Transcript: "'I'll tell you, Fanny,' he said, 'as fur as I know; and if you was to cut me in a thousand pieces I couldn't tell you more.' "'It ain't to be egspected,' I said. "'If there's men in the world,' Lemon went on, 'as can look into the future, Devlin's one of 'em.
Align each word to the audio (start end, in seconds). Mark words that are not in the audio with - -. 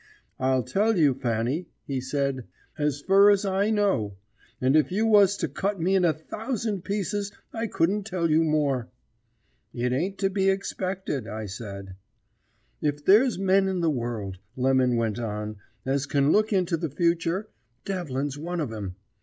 "'I'll 0.39 0.63
tell 0.63 0.97
you, 0.97 1.13
Fanny,' 1.13 1.67
he 1.85 2.01
said, 2.01 2.47
'as 2.75 3.01
fur 3.01 3.29
as 3.29 3.45
I 3.45 3.69
know; 3.69 4.15
and 4.59 4.75
if 4.75 4.91
you 4.91 5.05
was 5.05 5.37
to 5.37 5.47
cut 5.47 5.79
me 5.79 5.93
in 5.95 6.03
a 6.03 6.11
thousand 6.11 6.81
pieces 6.83 7.31
I 7.53 7.67
couldn't 7.67 8.05
tell 8.07 8.27
you 8.27 8.43
more.' 8.43 8.89
"'It 9.75 9.93
ain't 9.93 10.17
to 10.17 10.31
be 10.31 10.45
egspected,' 10.49 11.27
I 11.27 11.45
said. 11.45 11.97
"'If 12.81 13.05
there's 13.05 13.37
men 13.37 13.67
in 13.67 13.81
the 13.81 13.91
world,' 13.91 14.39
Lemon 14.57 14.95
went 14.95 15.19
on, 15.19 15.57
'as 15.85 16.07
can 16.07 16.31
look 16.31 16.51
into 16.51 16.77
the 16.77 16.89
future, 16.89 17.49
Devlin's 17.85 18.39
one 18.39 18.59
of 18.59 18.73
'em. 18.73 18.95